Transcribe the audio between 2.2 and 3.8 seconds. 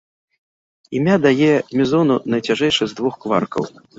найцяжэйшы з двух кваркаў.